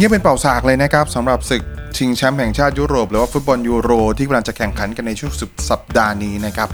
[0.00, 1.62] เงียบเป็นเป่าสากเลยนะครับสำหรับศึก
[1.96, 6.68] ชิงแชมป์แห่งชาติยุโรป หรือว่าฟุตบอลยูโร ที่กำลังจะแข่งขันกันในช่วงสุดสัปดาห์นี้นะครับ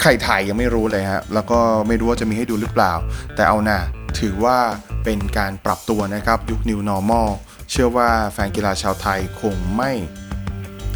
[0.00, 1.58] ใครถ่ายยังไม่รู้เลยฮะแล้วก็
[1.88, 2.92] ไม่รู้ว่าจะมีให้ดูหรือเปล่า
[3.34, 3.80] แต่เอาหน่า
[4.18, 4.58] ถือว่า
[5.04, 7.28] เป็นการปรับตัวนะครับยุค New Normal
[7.70, 9.90] เชื่อว่าแฟนกีฬาชาวไทยคงไม่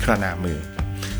[0.02, 0.58] คระนามือ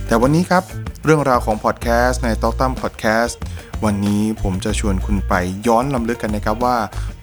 [0.07, 0.63] แต่วันนี้ครับ
[1.05, 3.39] เรื่องราวของพอดแคสต์ในต๊อกตั้มพอดแคสต์
[3.85, 5.35] วันนี้ผมจะชวนคุณไป
[5.67, 6.77] ย้อนลำลึกกันนะครับว่า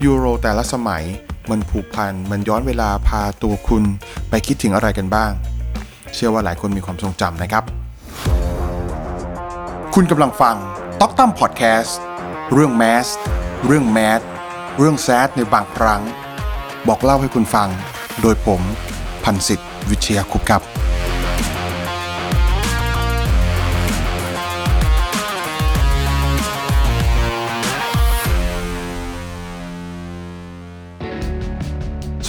[0.05, 1.05] ยูโรแต่ละสมัย
[1.51, 3.83] มันผูกพัน มันย้อนเวลาพาตัวคุณ
[4.29, 5.31] ไปคิดถึงอะไรกันบ้าง
[6.13, 7.63] เชื่อว่าหลายคนมีความทรงจำนะครับ
[9.95, 10.55] คุณกำลังฟัง
[11.01, 11.97] ต็อกตั้มพอดแคสต์
[12.53, 13.07] เรื่องแมส
[13.65, 14.21] เรื่องแมส
[14.77, 16.01] เรื่องแซดในบางครั้ง
[16.87, 17.69] บอกเล่าให้คุณฟัง
[18.21, 18.61] โดยผม
[19.23, 20.88] พันสิทธิ์วิเชียคุปครับ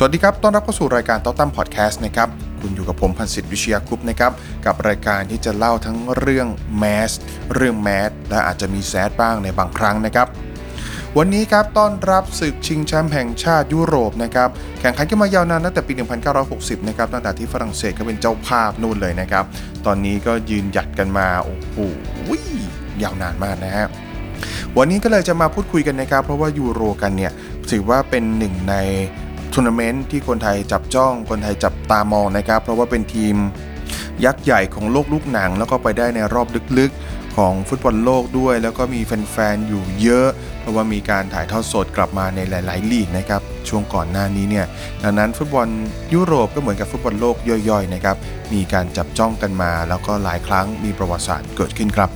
[0.02, 2.28] สวัสดีครับ ต้อนรับเข้าสู่รายการต้อตั้มพอดแคสต์นะครับ
[2.60, 4.32] คุณอยู่กับผมพันศิษย์วิเชียคุปนะครับ
[4.66, 6.48] กับรายการที่จะเล่าทั้งเรื่อง
[6.78, 7.12] แมส
[7.54, 10.26] เรื่องแมส และอาจจะมีแซดบ้างในบางครั้งนะครับ
[11.18, 14.48] วันนี้ครับ ต้อนรับศึกชิงแชมป์แห่งชาติยุโรปนะครับ
[14.80, 15.92] แข่งขันกันมายาวนานตั้งแต่ปี
[16.40, 19.44] 1960 นะครับ ตั้งแต่ที่ฝรั่งเศสก็เป็นเจ้าภาพนู่นเลยนะครับ
[19.86, 21.76] ตอนนี้ก็ยืนหยัดกันมา โอ้โห
[23.02, 23.86] ยาวนานมากนะฮะ
[24.78, 27.32] วันนี้ก็เลยจะมาพูดคุยกันนะครับ เพราะว่ายูโรกันเนี่ย
[27.70, 28.76] ถือว่าเป็นหนึ่งใน
[29.54, 33.36] ทัวร์นาเมนต์ที่คนไทยจับจ้อง คนไทยจับตามองนะครับ เพราะว่าเป็นทีม
[34.24, 36.46] ยักษ์ใหญ่ของโลกลูกหนัง แล้วก็ไปได้ในรอบ
[36.78, 40.28] ลึกๆของฟุตบอลโลกด้วย แล้วก็มีแฟนๆอยู่เยอะ
[40.60, 44.66] เพราะว่ามีการถ่ายทอดสดกลับมาในหลาย ๆ ลีกนะครับช่วงก่อนหน้านี้เนี่ย
[45.02, 45.68] ดังนั้นฟุตบอล
[46.14, 48.16] ยุโรปก็เหมือนกับฟุตบอลโลกย่อยๆนะครับ
[48.52, 52.10] มีการจับจ้องกันมา แล้วก็หลายครั้งมีประวัติศาสตร์เกิดขึ้นครับ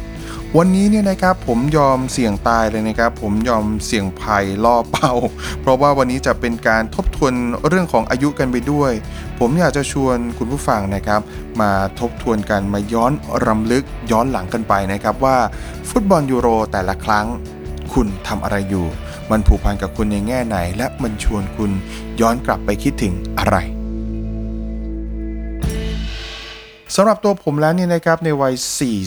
[0.58, 5.12] วันนี้เนี่ยนะครับผมยอมเสี่ยงตายเลยนะครับ ผมยอมเสี่ยงภัยล่อเป้า
[5.60, 7.32] เพราะว่าวันนี้จะเป็นการทบทวน
[7.68, 8.92] เรื่องของอายุกันไปด้วย
[9.38, 11.20] ผมอยากจะชวนคุณผู้ฟังนะครับ
[11.60, 11.70] มา
[12.00, 13.12] ทบทวนกันมาย้อน
[13.46, 15.36] รำลึกย้อนหลังกันไปนะครับว่า
[15.90, 17.26] ฟุตบอลยูโรแต่ละครั้ง
[17.92, 18.86] คุณทำอะไรอยู่
[19.30, 21.70] มันผูกพันกับคุณในแง่ไหน และมันชวนคุณ
[22.20, 23.56] ย้อนกลับไปคิดถึงอะไร
[26.94, 28.54] สำหรับตัวผมแล้วเนี่ยนะครับในวัย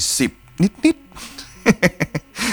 [0.04, 1.08] 40 นิดๆ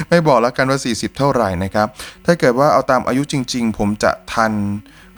[0.09, 1.89] ไม่บอกแล้วกันว่า 40 เท่าไหร่นะครับ
[2.27, 4.53] ถ้าเกิดว่าเอาตามอายุจริง ๆ ผมจะทัน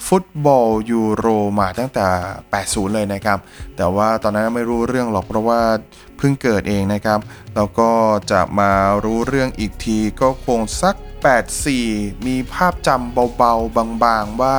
[0.06, 1.26] ฟุตบอลยูโร
[1.60, 2.06] มาตั้งแต่
[2.50, 3.38] 80 เลยนะครับ
[3.76, 5.60] แต่ว่าตอนนั้นไม่รู้เรื่องหรอกเพราะว่า
[6.16, 7.20] เพิ่งเกิดเองนะครับ
[7.54, 7.90] แล้วก็
[8.30, 8.72] จะมา
[9.04, 10.96] รู้เรื่องอีกทีก็คงสัก
[11.60, 14.58] 84 มีภาพจำเบาๆ บางๆ ว่า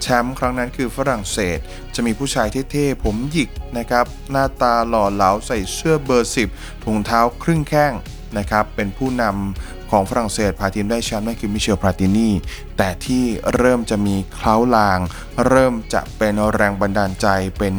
[0.00, 1.58] แชมป์ครั้งนั้นคือฝรั่งเศส
[1.94, 7.92] จะมีผู้ชายเท่ๆ ผมหยิกนะครับ หน้าตาหล่อเหลาใส่เสื้อเบอร์ 10ถุงเท้าครึ่งแข้ง
[8.38, 12.28] นะครับเป็นผู้นำของฝรั่งเศสพาทีมได้แชมป์นั่นคือมิเชลพราตินี
[12.76, 13.24] แต่ที่
[13.56, 14.98] เริ่มจะมีเคล้าลาง
[15.46, 17.26] เริ่มจะเป็นแรงบันดาลใจ
[17.58, 17.74] เป็น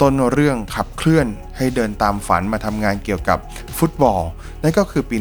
[0.00, 1.26] ต้นเรื่องขับเคลื่อน
[1.56, 3.38] ให้เดินตามฝันมาทำงานเกี่ยวกับ
[3.78, 4.20] ฟุตบอล
[4.62, 5.16] นั่นก็คือปี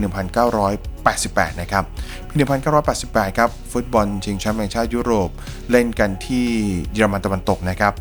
[0.58, 1.84] 1988 นะครับ
[2.28, 2.34] ปี
[2.82, 5.30] 1988 ครับ ฟุตบอลชิงแชมป์แห่งชาติยุโรป
[5.72, 6.48] เล่นกันที่
[6.94, 7.94] เยอรมันตะวันตกนะครับ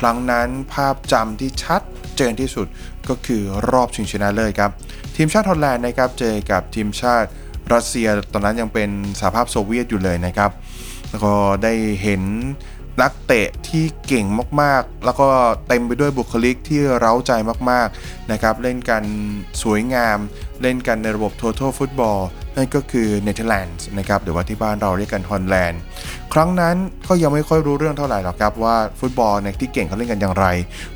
[0.00, 1.80] ครั้งนั้นภาพจำที่ชัด
[2.16, 2.66] เจนที่สุด
[3.08, 4.70] ก็คือรอบชิงชนะเลิศครับ
[5.16, 7.28] ทีมชาติฮอลแลนด์นะครับเจอกับทีมชาติ
[7.72, 10.50] รัสเซียตอนนั้นยังเป็นสหภาพโซเวียตอยู่เลยนะครับ
[11.10, 11.32] แล้วก็
[11.62, 11.72] ได้
[12.02, 12.22] เห็น
[13.02, 14.26] นักเตะที่เก่ง
[14.62, 15.28] มากๆ แล้วก็
[15.68, 17.32] เต็มไปด้วยบุคลิกที่เร้าใจ
[17.70, 19.02] มากๆนะครับ เล่นกัน
[19.62, 20.18] สวยงาม
[20.62, 22.20] เล่นกันในระบบ Total Football
[22.58, 25.80] นั่นก็คือเนเธอร์แลนด์นะครับหรือว่าที่บ้านเราเรียกกันฮอลแลนด์
[26.32, 26.76] ครั้งนั้น
[27.08, 30.46] ก็ยังไม่ค่อยรู้เรื่องเท่าไหร่หรอกครับว่าฟุตบอลเนี่ยที่เก่งเขาเล่นกันอย่างไร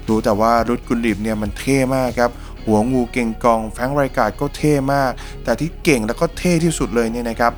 [0.09, 2.31] รู้แต่ว่ารุดกุลลิทเนี่ยมันเท่มากครับ
[2.67, 5.11] หัวงูเก่งก้องแฟรงค์ไรการ์ดก็เท่มาก
[5.45, 7.53] แต่ที่เก่งแล้วก็เท่ที่สุดเลยเนี่ยนะครับ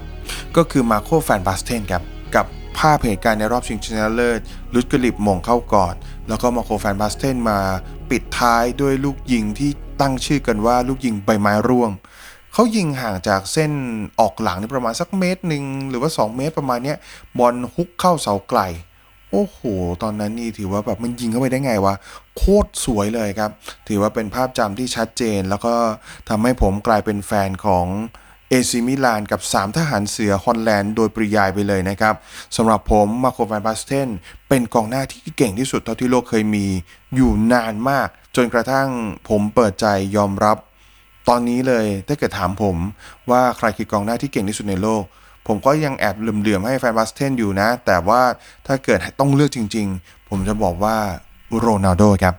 [0.57, 2.03] ก็คือมาร์โกฟานบาสเทนครับ
[2.35, 2.47] กับ
[2.79, 4.41] ภาพเหตุการณ์ในรอบชิงชนะเลิศ
[4.75, 5.95] รุดกุลลิทโหม่งเข้าก่อน
[6.29, 7.59] แล้วก็มาร์โกฟานบาสเทนมา
[8.11, 11.91] ปิดท้ายด้วยลูกยิงที่ตั้งชื่อกันว่าลูกยิงใบไม้ร่วง
[12.55, 13.73] เขายิงห่างจากเส้น
[14.21, 16.99] ออกหลังนี่ประมาณสักเมตรหนึ่งหรือว่า 2 เมตรประมาณเนี้ย
[17.39, 18.61] บอลฮุกเข้าเสาไกล
[19.31, 19.61] โอ้โห
[20.03, 21.95] ตอนนั้นนี่ถือว่าแบบมันยิงเข้าไปได้ไงวะ
[22.37, 23.51] โคตรสวยเลยครับ
[23.89, 25.75] ถือว่าเป็นภาพจำที่ชัดเจน แล้วก็
[26.29, 27.87] ทำให้ผมกลายเป็นแฟนของ
[28.49, 32.15] เอซีมิลานกับ 3 ทหารเสือฮอลแลนด์โดยปริยายไปเลยนะครับ
[32.57, 34.09] สำหรับผมมาร์โกฟานบาสเทน
[34.49, 36.67] เป็นกองหน้าที่เก่งที่สุดเท่าที่โลกเคยมี
[37.15, 38.89] อยู่นานมาก จนกระทั่ง
[39.29, 39.87] ผมเปิดใจ
[40.17, 40.59] ยอมรับ
[41.29, 42.77] ตอนนี้เลยถ้าเกิดถามผม
[43.31, 45.03] ว่าใครคือกองหน้าที่เก่งที่สุดในโลก
[45.47, 48.23] ผมก็ยังแอบเหลื่อมๆให้แฟนบาสเทนอยู่นะ แต่ว่า
[48.67, 50.97] ถ้าเกิดต้องเลือกจริง ๆ ผมจะบอกว่า
[51.59, 52.35] โรนัลโดครับ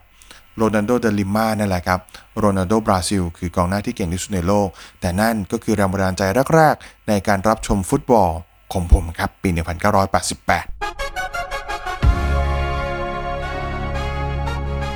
[0.57, 1.99] โรนัลโดเดลิม่านั่นแหละครับ
[2.37, 4.67] โรนัลโดบราซิล คือกองหน้าที่เก่งที่สุดในโลก
[5.01, 6.23] แต่นั่นก็คือแรงบันดาลใจ
[6.55, 8.29] แรก ๆ ในการรับชมฟุตบอล
[8.73, 9.59] ของผมครับ ปี 1988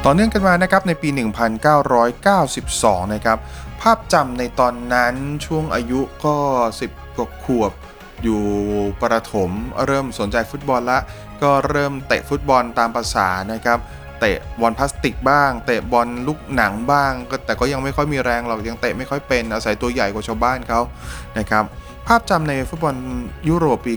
[0.05, 1.09] ต่อเนื่องกันมานะครับในปี
[2.31, 3.37] 1992 นะครับ
[3.81, 5.15] ภาพจำในตอนนั้น
[5.45, 6.35] ช่วงอายุก็
[6.79, 7.71] 10กว่าขวบ
[8.23, 8.41] อยู่
[9.01, 9.51] ประถม
[9.87, 10.99] เริ่มสนใจฟุตบอลละ
[11.41, 13.79] ก็เริ่มเตะฟุตบอลตามภาษานะครับ
[14.19, 17.11] เตะบอลพลาสติกบ้าง เตะบอลลูกหนังบ้าง
[17.45, 20.81] แต่ก็ยังไม่ค่อยมีแรงหรอกยังเตะไม่ค่อยเป็นอาศัยตัวใหญ่กว่าชาวบ้านเขา
[21.37, 21.63] นะครับ
[22.07, 22.95] ภาพจำในฟุตบอล
[23.49, 23.93] ยุโรปปี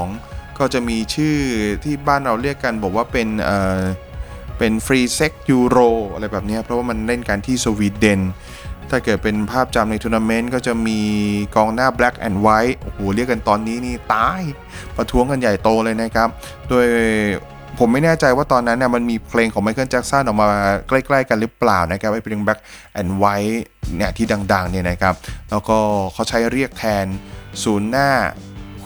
[0.00, 1.36] 92 ก็จะมีชื่อ
[1.84, 3.82] ที่บ้านเราเรียกกันบอกว่าเป็นเอ่อ
[4.58, 5.78] เป็น free sex ยูโร
[6.12, 8.20] อะไรแบบนี้เพราะว่ามันเล่นกันที่สวีเดน
[8.90, 11.00] ถ้าเกิดเป็นภาพจำในทัวร์นาเมนต์ก็จะมี
[11.56, 14.40] กองหน้า Black and White โอ้โหเรียกกันตอนนี้นี่ตาย
[14.96, 16.28] ประท้วงกันใหญ่โตเลยนะครับ
[16.68, 16.86] โดย
[17.78, 20.48] ผมไม่แน่ใจว่าตอนนั้นเนี่ยมันมีเพลงของไมเคิลแจ็กสันออกมา
[20.88, 22.60] ใกล้ๆกันหรือเปล่านะครับไอ้เพลง Black
[23.00, 23.58] and White
[23.96, 25.14] เนี่ยที่ดังๆเนี่ยนะครับ
[25.50, 25.78] แล้วก็
[26.12, 27.06] เขาใช้เรียกแทน
[27.64, 28.10] ศูนย์หน้า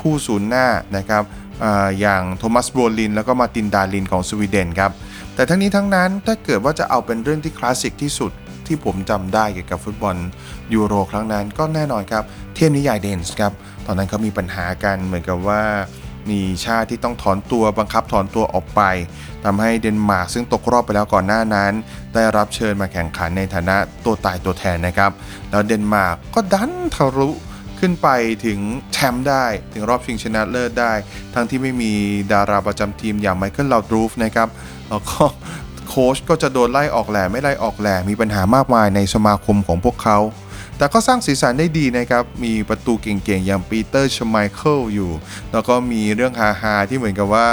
[0.01, 0.67] คู่ศูนย์หน้า
[0.97, 1.23] นะครับ
[1.65, 4.93] อย่างโทมัสโบรลินแล้วก็มาร์ตินดาห์ลินของสวีเดนครับ
[5.35, 8.33] แต่ทั้งนี้ทั้งนั้นถ้าเกิดว่าจะเอาเป็นเรื่องที่คลาสสิกที่สุด
[8.71, 10.17] ที่ผมจำได้เกี่ยวกับฟุตบอล
[10.75, 12.25] ยูโรครั้งนั้นก็แน่นอนครับ
[12.55, 13.53] เทพนิยายเดนส์ครับ
[13.87, 15.63] ตอนนั้นเขามีปัญหากันเหมือนกับว่า
[16.31, 18.81] มีชาติที่ต้องถอนตัวบังคับถอนตัวออกไป
[19.45, 21.73] ทำให้เดนมาร์กซึ่งตกรอบไปแล้วก่อนหน้านั้น
[22.15, 25.11] ได้รับเชิญมาแข่งขันในฐานะตัวตายตัวแทนนะครับ
[25.51, 27.31] แล้วเดนมาร์กก็ดันทะลุ
[27.81, 28.09] ขึ้นไป
[28.47, 28.59] ถึง
[28.93, 30.93] แชมป์ได้ถึงรอบชิงชนะเลิศได้
[31.35, 31.93] ทั้งที่ไม่มี
[32.33, 34.49] ดาราประจำทีมอย่างไมเคิลเลาดรู๊ปนะครับ
[34.89, 35.23] แล้วก็
[35.91, 40.19] โค้ชก็จะโดนไล่ออกแหล่ไม่ไล่ออกแหล่มีปัญหามากมายในสมาคมของพวกเขา
[40.77, 45.11] แต่ก็สร้างสีสันได้ดีนะครับ มีประตูเก่งๆ อย่างปีเตอร์ชไมเคิ่ลอยู่
[45.53, 47.47] แล้วก็มีเรื่องฮาๆที่เหมือนกับว่า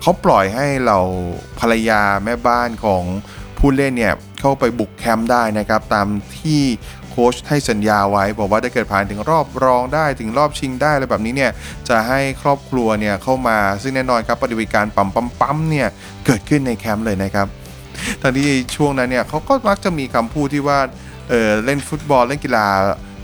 [0.00, 0.98] เขาปล่อยให้เรา
[1.60, 3.02] ภรรยาแม่บ้านของ
[3.58, 6.06] ผู้เล่นเนี่ยเข้าไปบุกแคมป์ได้นะครับ ตาม
[6.38, 6.62] ที่
[7.10, 11.52] โค้ชให้สัญญาไว้ บอกว่าถ้าเกิดผ่านถึงรอบรองได้ถึงรอบชิงได้อะไรแบบนี้เนี่ย
[11.88, 15.88] จะให้ครอบครัวเนี่ยเข้ามาซึ่งแน่นอนครับปฏิบัติการปั๊มปั๊มปั๊มเนี่ย
[16.26, 17.48] เกิดขึ้นในแคมป์เลยนะครับ
[18.22, 20.78] ทั้งที่ช่วงนั้นเนี่ยเขาก็มักจะมีคำพูดที่ว่า
[21.28, 22.66] เออเล่นฟุตบอลเล่นกีฬา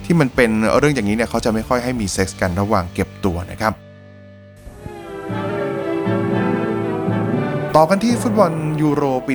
[0.05, 3.73] ที่มันเป็นเรื่องอย่างนี้เนี่ยเขาจะไม่ค่อยให้มีเซ็กส์กันระหว่างเก็บตัวนะครับ
[7.77, 8.53] ต่อกันที่ฟุตบอล
[8.83, 9.33] ยูโรปี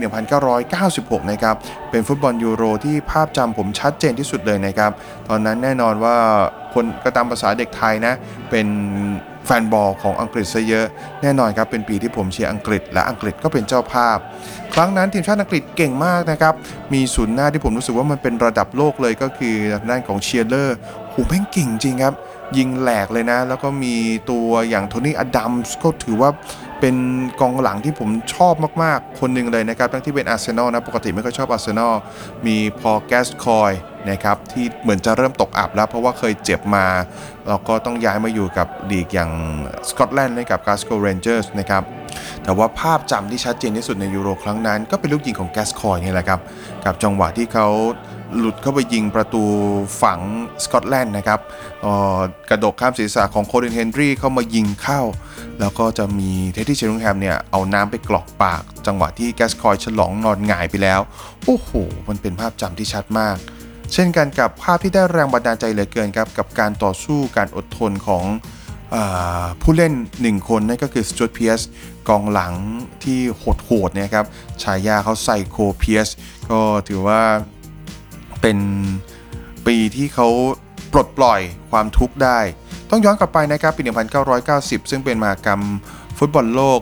[0.63, 1.55] 1996 นะครับ
[1.91, 4.91] เป็นฟุตบอลยูโรที่ภาพจำผมชัดเจนที่สุดเลยนะครับ
[5.29, 6.17] ตอนนั้นแน่นอนว่า
[6.73, 8.13] คนก็ตามภาษาเด็กไทยนะ
[8.49, 8.67] เป็น
[9.45, 10.85] แฟนบอลของอังกฤษซะเยอะ
[11.21, 14.17] แน่นอนครับ เป็นปีที่ผมเชียร์อังกฤษ และอังกฤษก็เป็นเจ้าภาพ
[14.73, 16.53] ครั้งนั้นทีมชาติอังกฤษเก่งมากนะครับ
[16.93, 19.55] มีศูนย์หน้าที่ผมรู้สึกว่ามันเป็นระดับโลกเลยก็คือ
[19.89, 20.77] ด้านของเชียร์เลอร์
[21.09, 22.13] โหแม่งเก่งจริงครับ
[22.57, 23.95] ยิงแหลกเลยนะ แล้วก็มี
[24.29, 26.29] ตัวอย่างโทนี่อดัมส์ก็ถือว่า
[26.81, 26.95] เป็น
[27.41, 28.53] กองหลังที่ผมชอบ
[28.83, 31.93] มากๆ คนหนึ่งเลยนะครับ ทั้งที่เป็นอาร์เซนอลนะ ปกติไม่ค่อยชอบอาร์เซนอล
[32.45, 33.71] มีพอลแกสคอยน์
[34.09, 36.85] นะครับที่เหมือนจะเริ่มตกอับแล้ว เพราะว่าเคยเจ็บมา
[37.49, 39.31] แล้วก็ต้องย้ายมาอยู่กับลีกอย่าง
[39.89, 41.83] สกอตแลนด์ให้กับกลาสโกว์เรนเจอร์สนะครับ
[42.43, 46.39] แต่ว่าภาพจำที่ชัดเจนที่สุดในยูโรครั้งนั้น ก็เป็นลูกยิงของแกสคอยน์นี่แหละครับ
[46.85, 47.67] กับจังหวะที่เขา
[48.37, 49.43] หลุดเข้าไปยิงประตู
[50.01, 50.19] ฝั่ง
[50.63, 51.39] สกอตแลนด์นะครับ
[51.85, 52.17] ออ
[52.49, 55.01] กระดกข้ามศีรษะของโคลินเฮนดรี้เข้ามายิงเข้า
[55.59, 60.99] แล้วก็จะมีเท็ดดี้เชอริงแฮมเนี่ยเอาน้ำไปกรอกปาก จังหวะที่แกสคอยน์ฉลองนอนหงายไปแล้ว
[61.45, 61.69] โอ้โห
[62.07, 63.35] มันเป็นภาพจำที่ชัดมาก
[63.93, 68.23] เช่นกันกับภาพที่ได้แรงบันดาลใจเหลือเกินครับ กับการต่อสู้การอดทนของ
[68.95, 71.61] อาผู้เล่น 1 คนนั่นก็คือสจ u ตเพียส
[72.09, 72.53] กองหลัง
[73.03, 73.19] ที่
[73.65, 74.25] โหดๆเนี่ยครับ
[74.63, 76.09] ฉายาเขาไซโคเพียร์ซ
[76.49, 77.21] ก็ถือว่า
[78.41, 78.57] เป็น
[79.67, 80.27] ปีที่เขา
[80.93, 82.39] ปลดปล่อยความทุกข์ได้
[82.89, 83.81] ต้องย้อนกลับไปนะครับปี
[84.35, 85.61] 1990 ซึ่งเป็นมหากรรม
[86.17, 86.79] ฟุตบอลโลก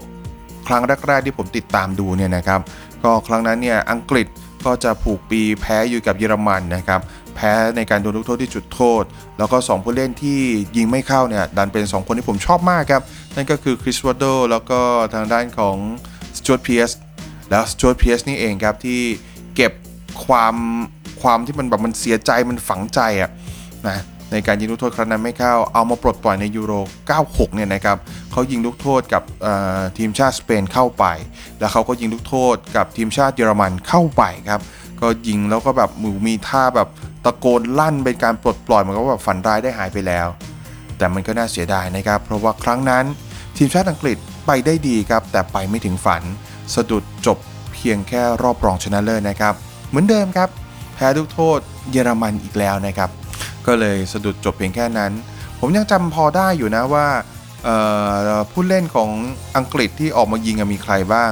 [0.68, 2.60] ครั้งแรกๆที่ผมติดตามดูเนี่ยนะครับ
[3.04, 4.28] ก็ครั้งนั้นเนี่ยอังกฤษ
[4.66, 7.02] ก็จะผูกปีแพ้อยู่กับเยอรมันนะครับ
[7.36, 9.04] แพ้ในการโดนลูกโทษที่จุดโทษ
[9.38, 10.40] แล้วก็ 2 ผู้เล่นที่
[10.78, 13.04] ยิงไม่เข้าเนี่ยดันเป็น 2 คนที่ผมชอบมากครับ
[13.36, 14.80] นั่นก็คือคริสวอดโดแล้วก็
[15.14, 15.78] ทางด้านของ
[16.38, 16.92] สจ u ตเพียส
[17.50, 19.02] แล้วสจ u ตเพียสนี่เองครับที่
[19.56, 19.72] เก็บ
[20.26, 20.56] ความ
[21.24, 23.32] ความที่มันแบบมันเสียใจมันฝังใจอะ
[23.88, 24.00] นะ
[24.32, 26.74] ในการยิงลูกโทษครั้งนั้นไม่เข้า เอามาปลดปล่อยในยูโร
[27.14, 27.98] 96 เนี่ยนะครับ
[28.32, 29.24] เขายิงลูกโทษกับ
[29.98, 31.06] ทีมชาติสเปนเข้าไป
[31.60, 34.62] แล้วเขาก็ยิงลูกโทษกับทีมชาติเยอรมันเข้าไปครับ
[35.02, 36.90] ก็ยิงแล้วก็แบบมือมีท่าแบบ
[37.26, 40.28] ตะโกนลั่นเป็นการปลดปล่อยมือนกับว่าแบบฝันร้ายได้หายไปแล้ว
[40.98, 43.06] แต่มันก็น่าเสียดายนะครับ เพราะว่าครั้งนั้น
[43.58, 46.24] ทีมชาติอังกฤษไปได้ดีครับ แต่ไปไม่ถึงฝัน
[46.76, 47.38] สะดุดจบ
[47.74, 49.54] เพียงแค่รอบรองชนะเลิศนะครับ
[49.90, 50.50] เหมือนเดิมครับ
[50.96, 51.60] แพ้ลูกโทษ
[51.92, 53.10] เยอรมันอีกแล้วนะครับ
[53.68, 55.12] ก็เลยสะดุดจบเพียงแค่นั้น
[55.60, 57.08] ผมยังจำพอได้อยู่นะว่า
[58.52, 59.10] ผู้เล่นของ
[59.58, 61.32] อังกฤษที่ออกมายิงมีใครบ้าง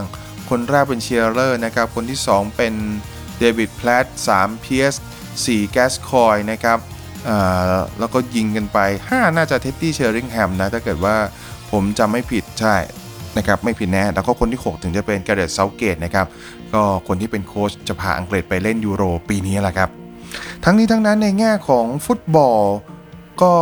[0.49, 2.73] คนแรกเป็นเชียร์เลอร์นะครับ คนที่ 2 เป็น
[3.39, 4.05] เดวิดแพลตต์
[4.35, 4.93] 3เพียร์ซ
[5.33, 6.79] 4แกสคอยน์นะครับ
[7.99, 11.15] แล้วก็ยิงกันไป 5 น่าจะเท็ดดี้เชอริงแฮมนะ ถ้าเกิดว่า
[11.71, 12.75] ผมจำไม่ผิดใช่
[13.37, 16.25] นะครับไม่ผิดแน่แล้วก็คนที่ 6 ถึงจะเป็นแกเร็ธเซาธ์เกตนะครับ
[16.73, 19.89] ก็คนที่เป็นโค้ชจะพาอังกฤษไปเล่นยูโรปีนี้แหละครับ
[20.63, 22.61] ทั้งนี้ทั้งนั้นในแง่ของฟุตบอล
[23.41, 23.53] ก็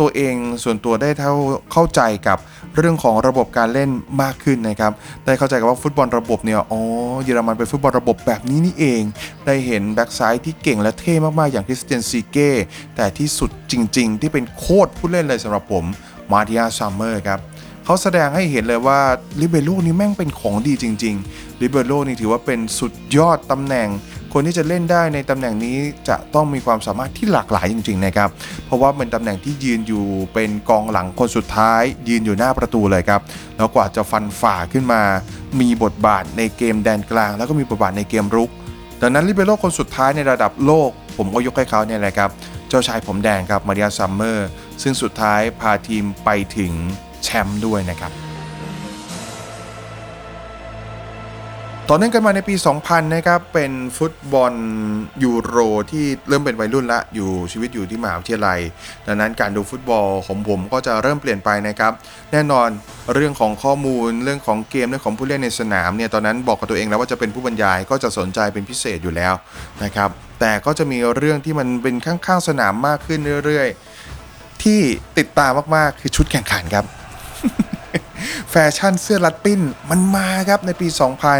[0.00, 0.34] ตัวเอง
[0.64, 1.32] ส่วนตัวได้เท่า
[1.72, 2.38] เข้าใจกับ
[2.76, 3.90] เรื่องของระบบการเล่น
[4.22, 4.92] มากขึ้นนะครับ
[5.24, 6.80] ได้เข้าใจกับว่าฟุตบอลระบบเนี่ยอ๋อ
[7.24, 9.02] เยอรมันเป็นฟุตบอลระบบแบบนี้นี่เอง
[9.46, 12.50] ได้เห็นแบ็กซ้ายที่เก่งและเท่มากๆอย่างคริสเตียนซีเก้
[12.96, 15.84] แต่ที่สุดจริง ๆ ที่เป็นโคตรผู้เล่นเลยสำหรับผม
[16.32, 17.40] มัทธิอัสซามเมอร์ครับ
[17.90, 19.00] เขาแสดงให้เห็นเลยว่า
[19.40, 23.88] ลิเบโร่นี่แม่งเป็นของดีจริงๆลิเบโร่นี่ถือว่าเป็นสุดยอดตำแหน่ง
[24.32, 25.78] คนที่จะเล่นได้ในตำแหน่งนี้
[26.08, 28.28] จะต้องมีความสามารถที่หลากหลายจริงๆนะครับ
[28.66, 30.04] เพราะว่าเป็นตำแหน่งที่ยืนอยู่
[30.34, 33.20] เป็นกองหลังคนสุดท้าย ยืนอยู่หน้าประตูเลยครับ
[33.56, 35.02] แล้วกว่าจะฟันฝ่าขึ้นมา
[35.60, 38.50] มีบทบาทในเกมแดนกลาง แล้วก็มีบทบาทในเกมรุก
[39.02, 42.30] ดังนั้นลิเบโร่คนสุดท้ายในระดับโลก ผมก็ยกให้เขาเนี่ยแหละครับ
[42.68, 44.48] เจ้าชายผมแดงครับมัทธิอัส ซามเมอร์
[44.82, 46.72] ซึ่งสุดท้ายพาทีมไปถึง
[47.24, 48.12] แชมป์ด้วยนะครับ
[51.90, 54.52] ต่อเนื่องกันมาในปี 2000 นะครับ เป็นฟุตบอล
[55.24, 55.56] ยูโร
[55.90, 58.60] ที่เริ่มเป็นวัยรุ่นละอยู่ชีวิตอยู่ที่มหาวิทยาลัย
[59.06, 61.92] ดังนั้นการดูฟุตบอลของผมก็จะเริ่มเปลี่ยนไปนะครับ
[62.32, 62.68] แน่นอน
[63.14, 69.34] เรื่องของข้อมูลเรื่องของเกมเรื่องของผู้เล่นในสนามเนี่ยตอนนั้นบอกกับตัวเองแล้วว่าจะเป็นผู้บรรยายก็จะสนใจเป็นพิเศษอยู่แล้ว
[69.84, 70.10] นะครับ
[70.40, 73.68] แต่ก็จะมีเรื่องที่มันเป็นข้างๆสนามมากขึ้นเรื่อย
[74.14, 74.80] ๆ ที่
[75.18, 76.86] ติดตามมากๆคือชุดแข่งขันครับ
[78.50, 80.88] แฟชั่นเสื้อรัดปิ้นมันมาครับในปี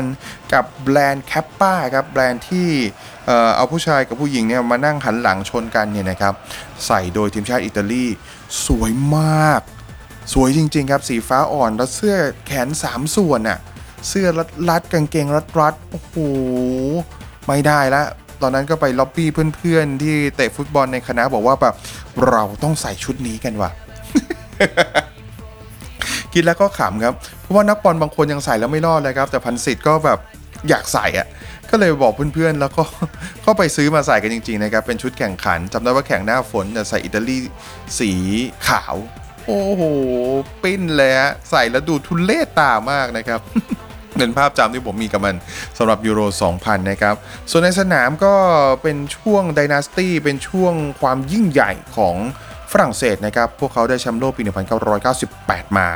[0.01, 2.69] 2000 กับแบรนด์แคปป้าครับแบรนด์ที่
[3.27, 6.35] เออเอาผู้ชายกับผู้หญิงเนี่ยมานั่งหันหลังชนกันเนี่ยนะครับ
[6.87, 8.05] ใส่โดยทีมชาติอิตาลี
[8.67, 9.61] สวยมาก
[10.35, 13.59] สวยจริง ๆ ครับสีฟ้าอ่อนแล้วเสื้อแขน 3 ส่วนน่ะ
[14.09, 16.15] เสื้อรัดรัดๆกางเกงรัดรัดๆโอ้โห
[17.47, 18.03] ไม่ได้ละ
[18.43, 21.75] ตอนนั้นก็ไปล็อบบี้เพื่อนๆ ที่เตะฟุตบอลในคณะบอกว่าแบบ
[22.29, 23.71] เราต้องใส่ชุดนี้กันว่ะ
[26.35, 30.19] คิดแล้วก็ขำครับ เพราะว่านักบอลบางคนยังใส่แล้วไม่รอดเลยครับ แต่พันสิทธิ์ก็แบบ
[30.69, 31.27] อยากใส่อะ
[31.71, 32.85] ก็เลยบอกเพื่อนๆ แล้วก็
[33.45, 37.39] ก็ไปซื้อมาใส่กันจริงๆนะครับ เป็นชุดแข่งขันจำได้ว่าแข่งหน้าฝนแต่ใส่อิตาลี
[37.99, 38.11] สี
[38.69, 38.95] ขาว
[39.47, 39.83] โอ้โห
[40.63, 43.41] ปิ้นเลยฮะใส่แล้วดูทุเลศตามากนะครับ
[44.17, 45.37] เป็นภาพจำที่ผมมีกับมัน
[45.79, 46.21] สำหรับยูโร
[46.55, 47.15] 2000 นะครับ
[47.51, 48.35] ส่วนในสนามก็
[48.83, 52.17] เป็นช่วงด y นาสตี้เป็นช่วงความยิ่งใหญ่ของ
[52.73, 54.43] ฝรั่งเศสนะครับ พวกเขาได้แชมป์โลกปี
[55.11, 55.89] 1998 มา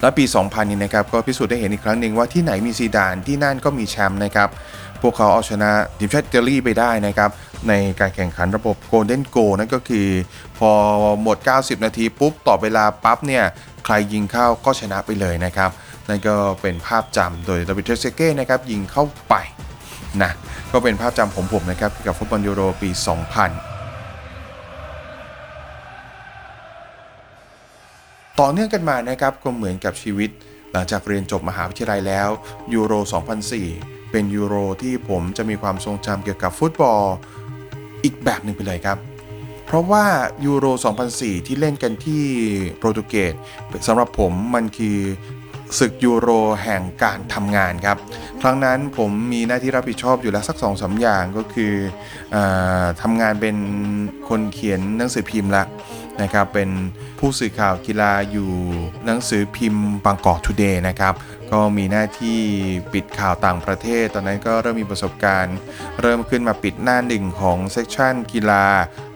[0.00, 4.48] แล้วปี 2000 นี้นะครับก็พิสูจน์ได้เห็นอีกครั้งหนึ่งว่าที่ไหนมีซีดานที่นั่นก็มีแชมป์นะครับ
[5.02, 7.30] พวกเขาเอาชนะทีมชาติอิตาลีไปได้นะครับ
[7.68, 10.08] ในการแข่งขันระบบ Golden Goal นั่นก็คือ
[10.58, 10.70] พอ
[11.22, 13.44] หมด 90 นาทีปุ๊บต่อเวลาปั๊บเนี่ย
[13.84, 15.70] ใครยิงเข้าก็ชนะไปเลยนะครับ
[16.08, 19.34] นั่นก็เป็นภาพจำโดยดาวิดเทรเซเก้นะครับยิงเข้าไป
[20.22, 20.30] นะ
[20.72, 23.67] ก็เป็นภาพจำของผมนะครับกับฟุตบอลยูโรปี 2000
[28.40, 30.30] ต่อเนื่องกันมานะครับก็เหมือนกับชีวิต
[30.72, 32.28] หลังจากเรียนจบมหาวิทยาลัยแล้ว
[32.74, 32.92] ยูโร
[33.52, 37.04] 2004 เป็นยูโรที่ผมจะมีความทรงจำเกี่ยวกับฟุตบอล
[38.04, 38.98] อีกแบบหนึ่งไปเลยครับ
[39.66, 40.04] เพราะว่า
[40.46, 40.66] ยูโร
[41.06, 42.24] 2004 ที่เล่นกันที่
[42.78, 43.34] โปรตุเกส
[43.86, 44.98] สำหรับผมมันคือ
[45.78, 46.28] ศึกยูโร
[46.62, 47.96] แห่งการทำงานครับ
[48.42, 51.74] ครั้งนั้นผมมีหน้าที่รับผิดชอบอยู่แล้วสักสองสาอย่างก็คือ
[52.34, 52.36] อ
[53.02, 53.56] ทำงานเป็น
[54.28, 55.64] คนเขียนหนังสือพิมพ์ละ
[56.22, 56.70] นะครับเป็น
[57.18, 58.50] ผู้สื่อข่าวกีฬาอยู่
[59.06, 61.14] หนังสือพิมพ์บางกอกทูเดย์นะครับ
[61.52, 62.40] ก็มีหน้าที่
[62.92, 65.56] ปิดข่าวต่างประเทศ ตอนนั้นก็เริ่มมีประสบการณ์
[66.00, 68.64] เริ่มขึ้นมาปิดหน้าหนึ่งของเซกชันกีฬา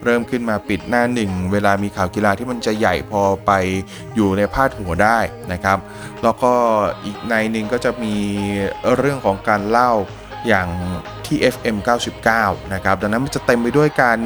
[0.03, 3.51] เริ่มขึ้นมาปิดหน้าหนึ่งเวลามีข่าวกีฬาที่มันจะใหญ่พอไป
[4.15, 5.19] อยู่ในพาดหัวได้
[5.51, 5.77] นะครับ
[6.23, 6.53] แล้วก็
[7.03, 8.15] อีกในหนึ่งก็จะมี
[8.97, 9.91] เรื่องของการเล่า
[10.47, 10.67] อย่าง
[11.25, 11.77] ที่ FM
[12.25, 14.17] 99 นะครับ ดังนั้นมันจะเต็มไปด้วยการ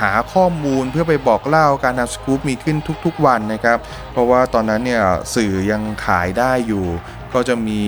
[0.00, 3.78] หาข้อมูลเพื่อไปบอกเล่าการทำสกู๊ปมีขึ้นทุกๆวันนะครับ
[4.12, 5.02] เพราะว่าตอนนั้นเนี่ย
[5.34, 6.86] สื่อยังขายได้อยู่
[7.34, 7.82] ก็จะมี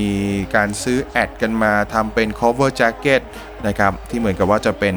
[0.55, 3.23] การซื้อแอดกันมาทำเป็น cover jacket
[3.67, 4.97] นะครับที่เหมือนกับว่าจะเป็น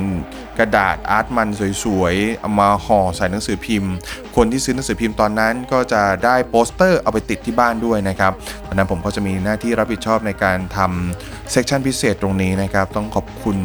[0.60, 1.50] กระดาษอาร์ตมัน
[1.84, 3.94] สวยๆเอามาห่อใส่หนังสือพิมพ์
[4.36, 8.34] คนที่ซื้อหนังสือพิมพ์ตอนนั้นก็จะได้โปสเตอร์เอาไปติดที่บ้านด้วยนะครับ
[8.68, 13.58] ตอนนั้นผมก็จะมีหน้าที่รับผิดชอบในการทำเซกชันพิเศษตรงนี้นะครับ ต้องขอบคุณ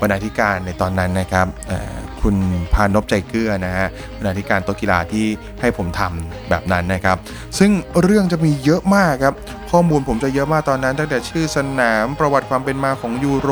[0.00, 1.46] บรรณาธิการในตอนนั้นนะครับ
[2.22, 2.36] คุณ
[2.74, 5.26] พานพใจเกื้อนะฮะบรรณาธิการโต๊ะกีฬาที่
[5.60, 7.16] ให้ผมทำแบบนั้นนะครับ
[7.58, 7.70] ซึ่ง
[8.02, 9.34] เรื่องจะมีเยอะมากครับ
[9.70, 13.50] ข้อมูลผมจะเยอะมากตอนนั้น ตั้งแต่ชื่อสนามประวัติความเป็นมาของยูโร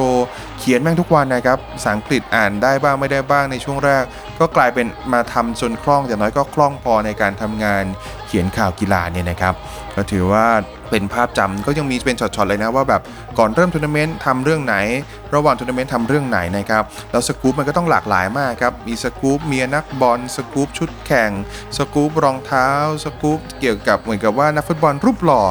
[0.59, 4.03] เขียนแม่งทุกวันนะครับภาษาอังกฤษอ่านได้บ้างไม่ได้บ้างในช่วงแรก
[4.41, 7.85] ก็กลายเป็นมาทำจนคล่องอย่างน้อยก็คล่องพอในการทำงาน
[8.27, 9.55] เขียนข่าวกีฬาเนี่ยนะครับ
[9.97, 10.47] ก็ถือว่า
[10.95, 13.03] เป็นภาพจำก็ยังมีเป็นช็อตๆเลยนะว่าแบบ
[13.39, 14.77] ก่อนเริ่มทัวร์นาเมนต์ทำเรื่องไหน
[15.35, 21.31] ระหว่างทัวร์นาเมนต์ทำเรื่องไหนนะครับ แล้วสกู๊ปมันก็ต้องหลากหลายมากครับ มีสกู๊ปเมียนักบอลสกู๊ปชุดแข่ง
[21.77, 22.69] สกู๊ปรองเท้า
[23.05, 25.43] สกู๊ปเกี่ยวกับเหมือนกับว่านักฟุตบอลรูปหล่อ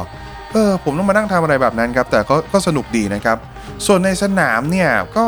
[0.52, 3.38] เออผมต้องมานั่งทำอะไรแบบนั้นครับแต่ก็ก็สนุกดีนะครับ
[3.86, 5.26] ส่วนในสนามเนี่ยก็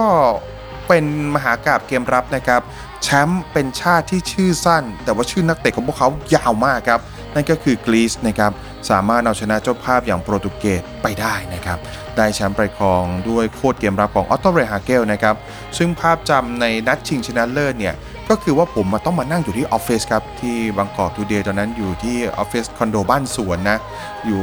[0.88, 1.04] เป็น
[1.34, 2.62] มหากาพย์เกมรับนะครับ
[3.02, 7.00] แชมป์เป็นชาติที่ชื่อสั้น แต่ว่าชื่อนักเตะของพวกเขายาวมากครับ
[7.34, 8.52] นั่นก็คือกรีซนะครับ
[8.90, 11.78] สามารถเอาชนะเจ้าภาพอย่างโปรตุเกสไปได้นะครับ
[12.16, 15.34] ได้แชมป์ไปครองด้วยโคตรเกมรับของอ็อตโตเรห์ฮาเกลนะครับ
[15.78, 17.94] ซึ่งภาพจำในนัดชิงชนะเลิศเนี่ย
[18.28, 23.78] ก็คือว่าผมมาต้องมานั่งอยู่ที่ออฟฟิศครับ ที่บางกอกทูเดย์ตอนนั้นอยู่ที่ออฟฟิศคอนโดบ้านสวนนะ
[24.26, 24.42] อยู่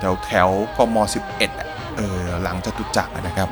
[0.00, 0.96] แถวแถวกม
[1.46, 3.48] 11เออหลังจตุจักรนะครับ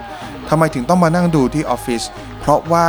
[0.49, 2.03] ทำไมถึงต้องมานั่งดูที่ออฟฟิศ
[2.41, 2.87] เพราะว่า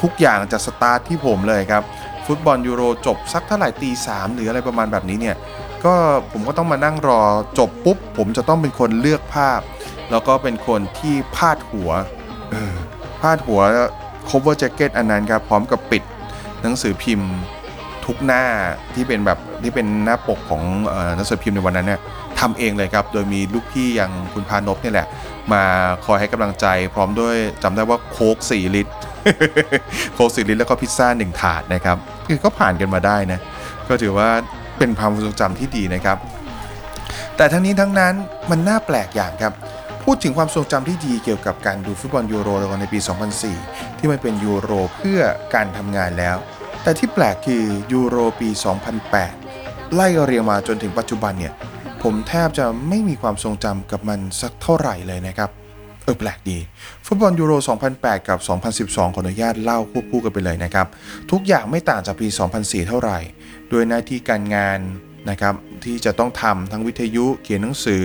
[0.00, 1.82] ทุกอย่างจะสตาร์ทที่ผมเลยครับ
[2.26, 5.36] ฟุตบอลยูโรจบสักเท่าไหร่ตีสามหรืออะไรประมาณแบบนี้เนี่ย
[5.84, 5.94] ก็
[6.32, 7.20] ผมก็ต้องมานั่งรอ
[7.58, 9.60] จบปุ๊บ ผมจะต้องเป็นคนเลือกภาพ
[10.10, 11.90] แล้วก็เป็นคนที่พาดหัว
[12.50, 12.74] เออ
[13.22, 13.60] พาดหัว
[14.28, 16.02] cover jacket อันนั้นครับ พร้อมกับปิด
[16.62, 17.32] หนังสือพิมพ์
[18.04, 18.44] ทุกหน้า
[18.94, 20.62] ที่เป็นแบบที่เป็นหน้าปกของ
[21.16, 22.00] หนังสือพิมพ์ในวันนั้นเนี่ย
[22.40, 25.06] ทำเองเลยครับ โดยมีลูกพี่อย่างคุณพานพเนี่ยแหละ
[25.52, 25.62] มา
[26.04, 28.92] คอยให้กำลังใจ พร้อมด้วยจำได้ว่าโค้ก4ลิตร
[30.14, 33.40] โค้ก4ลิตรแล้วก็พิซซ่า1ถาดนะครับ คือก็ผ่านกันมาได้นะ
[33.88, 34.28] ก็ถือว่า
[34.78, 36.18] เป็นความทรงจำที่ดีนะครับ
[37.36, 38.14] แต่ทั้งนี้ทั้งนั้น
[38.50, 39.52] มันน่าแปลกอย่างครับ
[40.04, 42.48] พูดถึงความทรงจำที่ดีเกี่ยวกับการดูฟุตบอลยูโร
[42.80, 42.98] ในปี
[43.48, 45.20] 2004 ที่มันเป็นยูโรเพื่อ
[45.54, 46.36] การทำงานแล้ว
[46.82, 48.48] แต่ที่แปลกคือยูโรปี
[49.22, 51.52] 2008 ไล่เรียงมาจนถึงปัจจุบันเนี่ย
[52.02, 55.50] ผมแทบจะไม่มีความทรงจำกับมันสักเท่าไหร่เลยนะครับ
[56.04, 56.58] เออแปลกดี
[57.06, 57.52] ฟุตบอลยูโร
[57.90, 58.38] 2008 กับ
[58.86, 60.86] 2012 ขออนุญาตเล่าควบคู่กันไปเลยนะครับ
[61.30, 62.28] ทุกอย่างไม่ต่างจากปี
[62.58, 63.18] 2004 เท่าไหร่
[63.70, 64.78] โดยหน้าที่การงาน
[65.30, 68.04] นะครับที่จะต้องทำทั้งวิทยุเขียนหนังสือ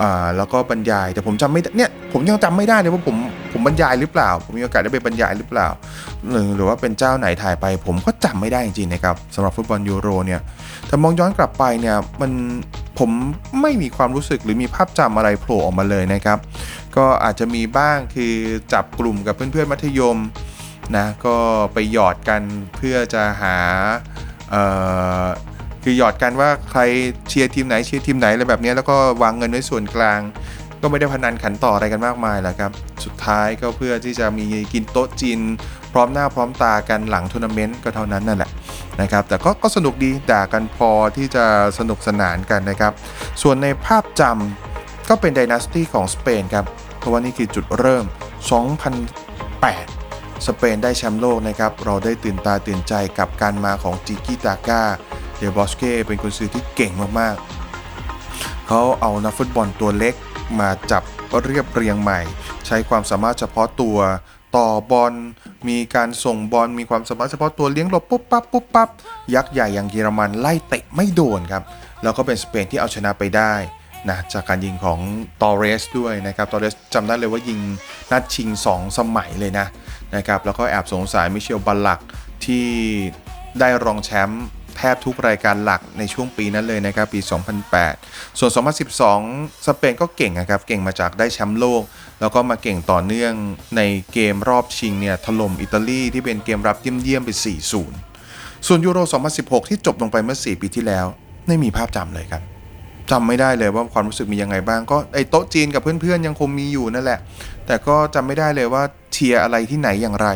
[0.00, 0.02] อ
[0.36, 3.16] แล้วก็บรรยาย แต่ผมจำไม่เนี่ยผมยังจำไม่ได้เลยว่าผม
[3.52, 5.68] ผมบรรยายหรือเปล่า ผมมีโอกาสได้ไปบรรยายหรือเปล่า
[6.30, 10.40] หรือหรือว่าเป็นเจ้าไหนถ่ายไป ผมก็จำไม่ได้จริงๆนะครับสำหรับฟุตบอลยูโรเนี่ย
[10.88, 12.32] แต่มองย้อนกลับไปเนี่ยมัน
[12.98, 13.10] ผม
[13.62, 16.38] ไม่มีความรู้สึกหรือมีภาพจำอะไรโผล่ออกมาเลยนะครับ
[16.96, 18.34] ก็อาจจะมีบ้างคือ
[18.72, 20.18] จับกลุ่มกับเพื่อนๆมัธยม
[20.96, 21.36] นะก็
[21.72, 22.42] ไปหยอดกัน
[22.76, 23.56] เพื่อจะหา
[25.90, 26.80] คือหยอดกันว่าใคร
[27.28, 30.20] เชียร์ทีมไหนเชียร์ทีมไหนอะไรแบบนี้แล้วก็วางเงินไว้ส่วนกลาง
[30.80, 32.70] ก็ไม่ได้พนันขันต่ออะไรกันมากมายแหละครับ
[33.04, 35.40] สุดท้ายก็เพื่อที่จะมีกินโต๊ะจีน
[35.92, 38.50] พร้อมหน้าพร้อมตากันหลังทัวร์นาเมนต์ก็เท่านั้นนั่นแหละ
[39.00, 41.44] นะครับแต่ก็ก็สนุกดีด่ากันพอที่จะ
[41.78, 42.92] สนุกสนานกันนะครับ
[43.42, 46.64] ส่วนในภาพจำก็เป็นด y นาสตี้ของสเปนครับ
[46.98, 49.97] เพราะว่านี่คือจุดเริ่ม 2008
[50.46, 54.82] สเปนได้แชมป์โลกนะครับ เราได้ตื่นตาตื่นใจกับการมาของติกิตาก้า
[55.36, 60.14] เดบอสเก้เป็นกุนซือที่เก่งมากๆ เขาเอานักฟุตบอลตัวเล็ก
[60.60, 61.02] มาจับ
[61.44, 62.20] เรียบเรียงใหม่
[62.66, 63.98] ใช้ความสามารถเฉพาะตัว
[64.56, 65.14] ต่อบอล
[65.68, 68.88] มีการส่งบอลมีความสามารถเฉพาะตัวเลี้ยงหลบปุ๊บปั๊บปุ๊บปั๊บ
[69.34, 71.62] ยักษ์ใหญ่อย่างเยอรมันไล่เตะไม่โดนครับ
[72.02, 73.54] แล้วก็เป็นสเปนที่เอาชนะไปได้
[74.08, 74.98] นะจากการยิงของ
[75.42, 77.60] ตอเรสด้วยนะครับตอเรสจำได้เลยว่ายิง
[78.10, 79.66] นัดชิง 2 สมัยเลยนะ
[80.16, 82.00] นะครับแล้วก็แอบสงสัยมิเชลบัลลัก
[82.44, 82.66] ที่
[83.60, 84.44] ได้รองแชมป์
[84.76, 87.20] แทบทุกรายการหลักในช่วงปีนั้นเลยนะครับปี
[87.78, 88.50] 2008 ส่วน
[89.08, 91.82] 2012 สเปนก็เก่งนะครับ เก่งมาจากได้แชมป์โลก
[92.20, 93.32] แล้วก็มาเก่งต่อเนื่อง
[93.76, 97.30] ในเกมรอบชิงเนี่ยถล่มอิตาลีที่เป็นเกมรับเยี่ยมๆไป
[97.98, 98.98] 4-0 ส่วนยูโร
[99.34, 101.06] 2016 ที่จบลงไปเมื่อ 4 ปีที่แล้ว
[101.46, 102.42] ไม่มีภาพจำเลยครับ
[103.10, 107.20] จำไม่ได้เลยว่าความรู้สึกมียังไงบ้างก็ไอโต๊ะจีนกับเพื่อนๆยังคงมีอยู่นั่นแหละ
[107.70, 110.28] แต่ก็จำไม่ได้เลยว่าเชียร์อะไรที่ไหนอย่างไร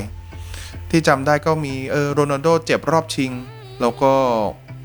[0.90, 3.30] ที่จำได้ก็มีเออโรนัลโดเจ็บรอบชิง
[3.80, 4.12] แล้วก็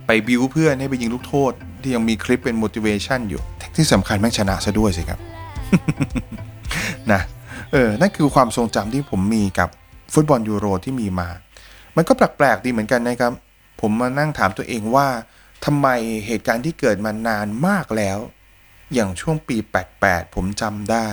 [0.06, 3.42] ไปบิวเพื่อนให้ไปยิงลูกโทษ ที่ยังมีคลิปเป็น motivation อยู่
[3.76, 5.20] ที่สำคัญแม่งชนะซะด้วยสิครับ
[7.12, 7.22] นะ
[7.72, 9.70] เออนั่นคือความทรงจำที่ผมมีกับ
[10.14, 11.30] ฟุตบอลยูโรที่มีมา
[11.96, 13.34] มันก็แปลกๆดีเหมือนกันนะครับ
[13.82, 15.08] ผมมานั่งถามตัวเองว่า
[15.66, 15.88] ทำไม
[16.28, 18.20] เหตุการณ์ที่เกิดมานานมากแล้ว
[18.94, 19.58] อย่างช่วงปี
[19.96, 21.08] 88 ผมจำได้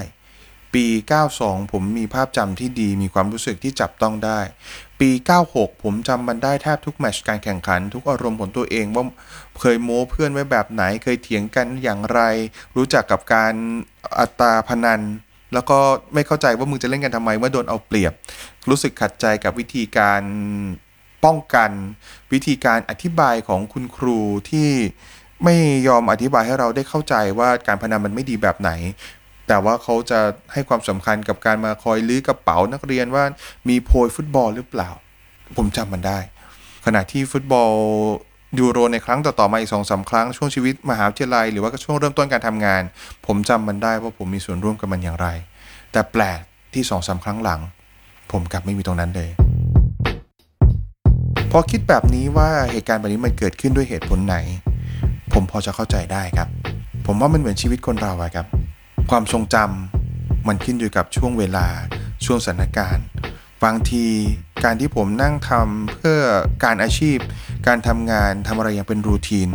[0.75, 0.87] ปี
[1.31, 4.41] 92 ผมมีภาพจำที่ดีมีความรู้สึกที่จับต้องได้
[5.01, 5.11] ปี
[5.47, 9.05] 96 ผมจำมันได้แทบทุกแมชการแข่งขัน ทุกอารมณ์ของตัวเองว่า
[9.61, 12.21] เคยโม้เพื่อนไว้แบบไหน เคยเถียงกันอย่างไร
[12.77, 13.55] รู้จักกับการ
[14.21, 15.01] อัตราพนัน
[15.55, 15.79] แล้วก็
[16.15, 18.13] ไม่เข้าใจว่ามึงจะเล่นกันทำไมเมื่อโดนเอาเปรียบ
[18.71, 20.23] รู้สึกขัดใจกับวิธีการ
[21.25, 21.71] ป้องกัน
[22.33, 24.19] วิธีการอธิบายของคุณครู
[24.51, 24.71] ที่
[25.45, 25.55] ไม่
[25.89, 28.71] ยอมอธิบายให้เราได้เข้าใจว่าการพนันมันไม่ดีแบบไหน
[29.49, 30.21] แต่ว่าเขาจะ
[30.53, 33.25] ให้ความสำคัญกับการมาคอยลื้อกระเป๋านักเรียนว่า
[33.69, 34.91] มีโพยฟุตบอลหรือเปล่า
[35.57, 36.19] ผมจำมันได้
[36.87, 37.71] ขณะที่ฟุตบอล
[38.61, 42.83] ยูโรในครั้งต่อๆมาอีกสองสาครั้งช่วงชีวิตมหาวิทยาลัย หรือว่าช่วงเริ่มต้นการทำงาน
[43.27, 45.29] ผมจำมันได้ว่าผมมีส่วนร่วมกับมันอย่างไร
[45.93, 46.41] แต่แปลก
[46.75, 47.61] ที่สองสาครั้งหลัง
[48.33, 49.31] ผมกลับไม่มีตรงนั้นเลย
[51.51, 54.37] พอคิดแบบนี้ว่าเหตุการณ์แบบนี้มันเกิดขึ้นด้วยเหตุผลไหน
[55.33, 56.49] ผมพอจะเข้าใจได้ครับ
[57.07, 58.47] ผมว่ามันเหมือนชีวิตคนเราอะครับ
[59.11, 61.67] ความทรงจำมันขึ้นอยู่กับช่วงเวลา
[62.25, 63.07] ช่วงสถานการณ์
[63.65, 64.07] บางที
[64.65, 66.21] การที่ผมนั่งทำเพื่อ
[66.65, 67.19] การอาชีพ
[67.67, 69.49] การทำงานทำอะไรอย่างเป็นรูทีน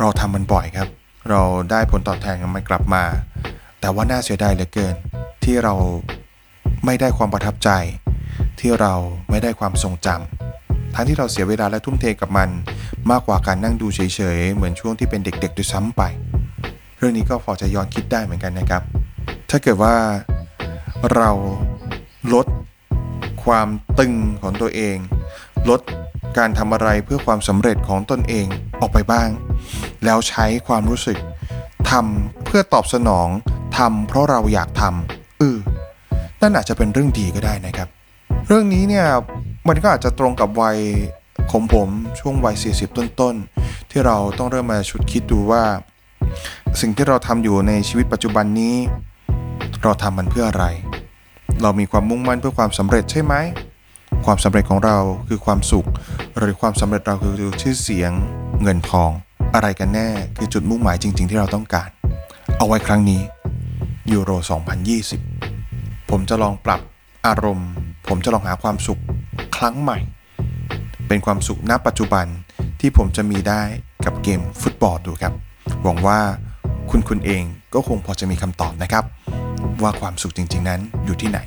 [0.00, 0.88] เราทำมันบ่อยครับ
[1.30, 3.04] เราได้ผลตอบแทนมันกลับมา
[3.80, 4.94] แต่ว่าน่าเสียดายเหลือเกิน
[5.44, 5.74] ที่เรา
[6.84, 7.70] ไม่ได้ความประทับใจ
[8.60, 8.94] ที่เรา
[9.30, 12.48] ไม่ได้ความทรงจำทั้งที่เราเสียเวลาและทุ่มเทกับมัน
[13.10, 14.00] มากกว่าการนั่งดูเฉ
[14.36, 16.02] ยๆ เหมือนช่วงที่เป็นเด็กๆด้วยซ้ำไป
[17.00, 18.82] เรื่องนี้ก็พอจะย้อนคิดได้เหมือนกันนะครับ
[19.50, 19.94] ถ้าเกิดว่า
[21.14, 21.30] เรา
[22.34, 22.46] ลด
[23.44, 24.96] ความตึงของตัวเอง
[25.70, 25.80] ลด
[26.38, 28.46] การทำอะไรเพื่อความสำเร็จของตนเอง
[28.80, 29.28] ออกไปบ้าง
[30.04, 31.18] แล้วใช้ความรู้สึก
[31.90, 33.28] ทำเพื่อตอบสนอง
[33.78, 35.56] ทำเพราะเราอยากทำเออ
[36.42, 37.88] นั่นอาจจะเป็นเรื่องดีก็ได้นะครับ
[38.46, 39.06] เรื่องนี้เนี่ย
[39.68, 40.78] มันก็อาจจะตรงกับวัย
[41.52, 41.88] ของผม
[42.20, 45.64] ช่วงวัย 40 ต้นๆ ที่เราต้องเริ่มมาชุดคิดดูว่า
[46.80, 48.76] สิ่งที่เราทำอยู่ในชีวิตปัจจุบันนี้
[49.82, 50.66] เราทำมันเพื่ออะไร
[51.62, 53.34] เรามีความมุ่งมั่นเพื่อความสำเร็จใช่ไหม
[54.26, 55.86] ความสำเร็จของเราคือความสุข
[56.38, 58.10] หรือความสำเร็จเราคือชื่อเสียง
[58.62, 59.10] เงินทอง
[59.54, 61.88] อะไรกันแน่คือจุดมุ่งหมายจริง ๆ ที่เราต้องการ
[62.58, 63.20] เอาไว้ครั้งนี้
[64.12, 64.30] ยูโร
[65.20, 66.80] 2020 ผมจะลองปรับ
[67.26, 67.70] อารมณ์
[68.08, 69.00] ผมจะลองหาความสุข
[69.56, 69.98] ครั้งใหม่
[71.08, 72.26] เป็นความสุขณปัจจุบัน
[72.80, 73.62] ที่ผมจะมีได้
[74.04, 75.32] กับเกมฟุตบอลดูครับ
[75.84, 76.18] หวังว่า
[76.90, 77.42] คุณคุณเอง
[77.74, 79.04] ก็คงพอจะมีคำตอบนะครับ
[79.82, 81.38] ว่าความสุขจริง ๆ นั้นอยู่ที่ไหน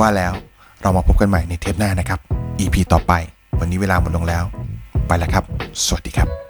[0.00, 0.32] ว่าแล้ว
[0.82, 2.20] เรามาพบกันใหม่ในเทปหน้านะครับ
[2.60, 3.12] EP ต่อไป
[3.60, 4.44] วันนี้เวลาหมดลงแล้ว
[5.06, 5.44] ไปแล้วครับ
[5.86, 6.45] สวัสดีครับ